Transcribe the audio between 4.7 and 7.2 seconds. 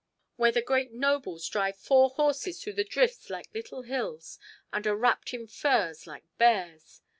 and are wrapped in furs like bears!